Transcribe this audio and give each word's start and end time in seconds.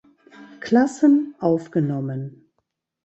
Klassen 0.61 1.35
aufgenommen. 1.37 2.47